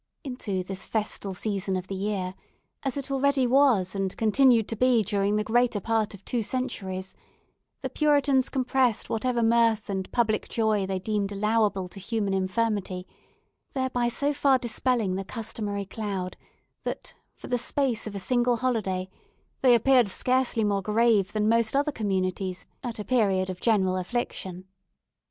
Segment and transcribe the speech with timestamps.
[0.23, 5.35] Into this festal season of the year—as it already was, and continued to be during
[5.35, 11.31] the greater part of two centuries—the Puritans compressed whatever mirth and public joy they deemed
[11.31, 13.05] allowable to human infirmity;
[13.73, 16.35] thereby so far dispelling the customary cloud,
[16.81, 19.07] that, for the space of a single holiday,
[19.61, 24.65] they appeared scarcely more grave than most other communities at a period of general affliction.